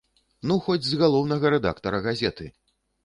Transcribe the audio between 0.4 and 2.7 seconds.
Ну хоць з галоўнага рэдактара газеты!